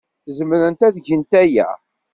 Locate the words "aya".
1.41-1.67